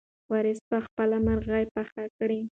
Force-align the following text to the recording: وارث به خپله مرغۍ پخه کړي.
وارث 0.31 0.59
به 0.69 0.77
خپله 0.85 1.17
مرغۍ 1.27 1.65
پخه 1.75 2.03
کړي. 2.17 2.41